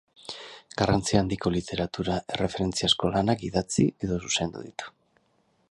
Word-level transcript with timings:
Garrantzi 0.81 1.19
handiko 1.19 1.51
literatura 1.55 2.17
erreferentziazko 2.37 3.13
lanak 3.17 3.45
idatzi 3.51 3.87
edo 4.07 4.21
zuzendu 4.27 4.65
ditu. 4.71 4.91